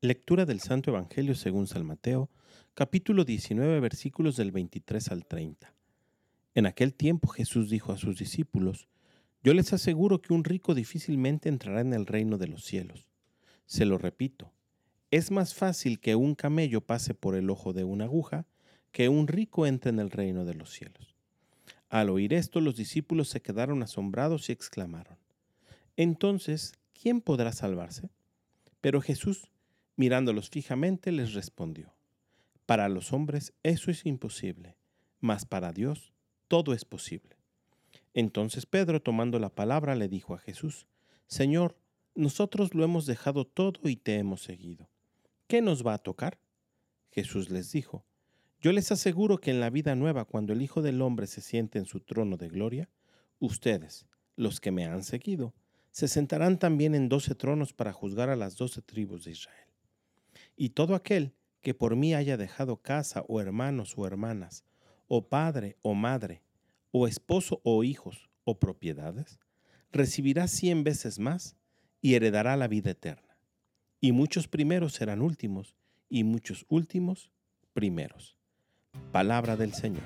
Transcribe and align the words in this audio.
Lectura 0.00 0.46
del 0.46 0.60
Santo 0.60 0.92
Evangelio 0.92 1.34
según 1.34 1.66
San 1.66 1.84
Mateo, 1.84 2.30
capítulo 2.74 3.24
19, 3.24 3.80
versículos 3.80 4.36
del 4.36 4.52
23 4.52 5.08
al 5.08 5.26
30. 5.26 5.74
En 6.54 6.66
aquel 6.66 6.94
tiempo 6.94 7.26
Jesús 7.26 7.68
dijo 7.68 7.90
a 7.90 7.98
sus 7.98 8.16
discípulos, 8.16 8.86
Yo 9.42 9.54
les 9.54 9.72
aseguro 9.72 10.22
que 10.22 10.32
un 10.32 10.44
rico 10.44 10.76
difícilmente 10.76 11.48
entrará 11.48 11.80
en 11.80 11.94
el 11.94 12.06
reino 12.06 12.38
de 12.38 12.46
los 12.46 12.64
cielos. 12.64 13.08
Se 13.66 13.86
lo 13.86 13.98
repito, 13.98 14.52
es 15.10 15.32
más 15.32 15.54
fácil 15.56 15.98
que 15.98 16.14
un 16.14 16.36
camello 16.36 16.80
pase 16.80 17.12
por 17.14 17.34
el 17.34 17.50
ojo 17.50 17.72
de 17.72 17.82
una 17.82 18.04
aguja 18.04 18.46
que 18.92 19.08
un 19.08 19.26
rico 19.26 19.66
entre 19.66 19.90
en 19.90 19.98
el 19.98 20.12
reino 20.12 20.44
de 20.44 20.54
los 20.54 20.70
cielos. 20.70 21.16
Al 21.88 22.10
oír 22.10 22.34
esto, 22.34 22.60
los 22.60 22.76
discípulos 22.76 23.30
se 23.30 23.42
quedaron 23.42 23.82
asombrados 23.82 24.48
y 24.48 24.52
exclamaron, 24.52 25.18
Entonces, 25.96 26.74
¿quién 26.94 27.20
podrá 27.20 27.50
salvarse? 27.50 28.10
Pero 28.80 29.00
Jesús, 29.00 29.50
Mirándolos 29.98 30.48
fijamente, 30.48 31.10
les 31.10 31.34
respondió, 31.34 31.92
Para 32.66 32.88
los 32.88 33.12
hombres 33.12 33.52
eso 33.64 33.90
es 33.90 34.06
imposible, 34.06 34.76
mas 35.18 35.44
para 35.44 35.72
Dios 35.72 36.12
todo 36.46 36.72
es 36.72 36.84
posible. 36.84 37.36
Entonces 38.14 38.64
Pedro, 38.64 39.02
tomando 39.02 39.40
la 39.40 39.48
palabra, 39.52 39.96
le 39.96 40.06
dijo 40.06 40.34
a 40.34 40.38
Jesús, 40.38 40.86
Señor, 41.26 41.76
nosotros 42.14 42.74
lo 42.74 42.84
hemos 42.84 43.06
dejado 43.06 43.44
todo 43.44 43.88
y 43.88 43.96
te 43.96 44.14
hemos 44.14 44.40
seguido. 44.40 44.88
¿Qué 45.48 45.62
nos 45.62 45.84
va 45.84 45.94
a 45.94 45.98
tocar? 45.98 46.38
Jesús 47.10 47.50
les 47.50 47.72
dijo, 47.72 48.04
Yo 48.60 48.70
les 48.70 48.92
aseguro 48.92 49.38
que 49.38 49.50
en 49.50 49.58
la 49.58 49.68
vida 49.68 49.96
nueva, 49.96 50.26
cuando 50.26 50.52
el 50.52 50.62
Hijo 50.62 50.80
del 50.80 51.02
Hombre 51.02 51.26
se 51.26 51.40
siente 51.40 51.80
en 51.80 51.86
su 51.86 51.98
trono 51.98 52.36
de 52.36 52.48
gloria, 52.48 52.88
ustedes, 53.40 54.06
los 54.36 54.60
que 54.60 54.70
me 54.70 54.86
han 54.86 55.02
seguido, 55.02 55.54
se 55.90 56.06
sentarán 56.06 56.60
también 56.60 56.94
en 56.94 57.08
doce 57.08 57.34
tronos 57.34 57.72
para 57.72 57.92
juzgar 57.92 58.30
a 58.30 58.36
las 58.36 58.56
doce 58.56 58.80
tribus 58.80 59.24
de 59.24 59.32
Israel. 59.32 59.67
Y 60.60 60.70
todo 60.70 60.96
aquel 60.96 61.36
que 61.60 61.72
por 61.72 61.94
mí 61.94 62.14
haya 62.14 62.36
dejado 62.36 62.82
casa 62.82 63.24
o 63.28 63.40
hermanos 63.40 63.94
o 63.96 64.08
hermanas, 64.08 64.64
o 65.06 65.28
padre 65.28 65.76
o 65.82 65.94
madre, 65.94 66.42
o 66.90 67.06
esposo 67.06 67.60
o 67.62 67.84
hijos 67.84 68.28
o 68.42 68.58
propiedades, 68.58 69.38
recibirá 69.92 70.48
cien 70.48 70.82
veces 70.82 71.20
más 71.20 71.56
y 72.02 72.14
heredará 72.14 72.56
la 72.56 72.66
vida 72.66 72.90
eterna. 72.90 73.38
Y 74.00 74.10
muchos 74.10 74.48
primeros 74.48 74.94
serán 74.94 75.22
últimos, 75.22 75.76
y 76.08 76.24
muchos 76.24 76.66
últimos 76.68 77.30
primeros. 77.72 78.36
Palabra 79.12 79.56
del 79.56 79.74
Señor. 79.74 80.02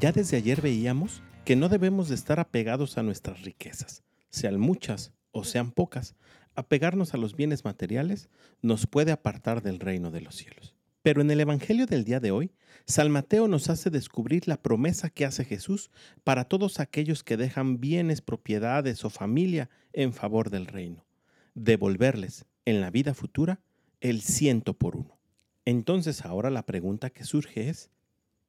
Ya 0.00 0.10
desde 0.12 0.38
ayer 0.38 0.62
veíamos 0.62 1.22
que 1.48 1.56
no 1.56 1.70
debemos 1.70 2.10
de 2.10 2.14
estar 2.14 2.40
apegados 2.40 2.98
a 2.98 3.02
nuestras 3.02 3.40
riquezas, 3.40 4.02
sean 4.28 4.60
muchas 4.60 5.14
o 5.30 5.44
sean 5.44 5.72
pocas. 5.72 6.14
Apegarnos 6.54 7.14
a 7.14 7.16
los 7.16 7.34
bienes 7.36 7.64
materiales 7.64 8.28
nos 8.60 8.86
puede 8.86 9.12
apartar 9.12 9.62
del 9.62 9.80
reino 9.80 10.10
de 10.10 10.20
los 10.20 10.34
cielos. 10.34 10.76
Pero 11.00 11.22
en 11.22 11.30
el 11.30 11.40
Evangelio 11.40 11.86
del 11.86 12.04
día 12.04 12.20
de 12.20 12.32
hoy, 12.32 12.52
San 12.84 13.10
Mateo 13.10 13.48
nos 13.48 13.70
hace 13.70 13.88
descubrir 13.88 14.46
la 14.46 14.60
promesa 14.60 15.08
que 15.08 15.24
hace 15.24 15.42
Jesús 15.46 15.90
para 16.22 16.44
todos 16.44 16.80
aquellos 16.80 17.24
que 17.24 17.38
dejan 17.38 17.80
bienes, 17.80 18.20
propiedades 18.20 19.02
o 19.06 19.08
familia 19.08 19.70
en 19.94 20.12
favor 20.12 20.50
del 20.50 20.66
reino, 20.66 21.06
devolverles 21.54 22.44
en 22.66 22.82
la 22.82 22.90
vida 22.90 23.14
futura 23.14 23.62
el 24.02 24.20
ciento 24.20 24.74
por 24.74 24.96
uno. 24.96 25.18
Entonces 25.64 26.26
ahora 26.26 26.50
la 26.50 26.66
pregunta 26.66 27.08
que 27.08 27.24
surge 27.24 27.70
es, 27.70 27.88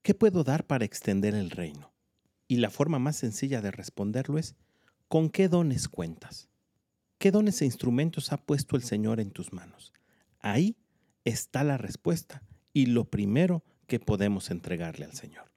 ¿qué 0.02 0.14
puedo 0.14 0.44
dar 0.44 0.68
para 0.68 0.84
extender 0.84 1.34
el 1.34 1.50
reino? 1.50 1.94
Y 2.50 2.58
la 2.58 2.72
forma 2.72 2.98
más 2.98 3.16
sencilla 3.16 3.62
de 3.62 3.70
responderlo 3.70 4.40
es, 4.40 4.56
¿con 5.08 5.30
qué 5.30 5.48
dones 5.48 5.88
cuentas? 5.88 6.50
¿Qué 7.20 7.30
dones 7.30 7.62
e 7.62 7.66
instrumentos 7.66 8.34
ha 8.34 8.38
puesto 8.38 8.76
el 8.76 8.82
Señor 8.82 9.20
en 9.20 9.30
tus 9.30 9.54
manos? 9.54 9.94
Ahí 10.40 10.76
está 11.26 11.64
la 11.64 11.78
respuesta 11.78 12.42
y 12.74 12.88
lo 12.88 13.06
primero 13.06 13.64
que 13.86 14.00
podemos 14.00 14.50
entregarle 14.50 15.06
al 15.06 15.14
Señor. 15.14 15.52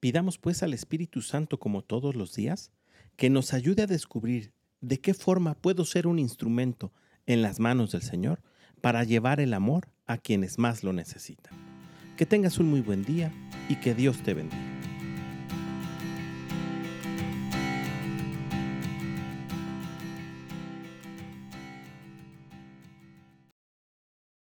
Pidamos 0.00 0.38
pues 0.38 0.62
al 0.62 0.72
Espíritu 0.72 1.20
Santo 1.20 1.60
como 1.60 1.82
todos 1.82 2.16
los 2.16 2.34
días 2.34 2.72
que 3.16 3.28
nos 3.28 3.52
ayude 3.52 3.82
a 3.82 3.86
descubrir 3.86 4.54
de 4.80 4.98
qué 4.98 5.12
forma 5.12 5.54
puedo 5.54 5.84
ser 5.84 6.06
un 6.06 6.18
instrumento 6.18 6.90
en 7.26 7.42
las 7.42 7.60
manos 7.60 7.92
del 7.92 8.02
Señor 8.02 8.40
para 8.80 9.04
llevar 9.04 9.40
el 9.40 9.52
amor 9.52 9.92
a 10.06 10.16
quienes 10.16 10.58
más 10.58 10.84
lo 10.84 10.94
necesitan. 10.94 11.52
Que 12.16 12.24
tengas 12.24 12.56
un 12.58 12.70
muy 12.70 12.80
buen 12.80 13.04
día 13.04 13.30
y 13.68 13.76
que 13.76 13.94
Dios 13.94 14.22
te 14.22 14.32
bendiga. 14.32 14.69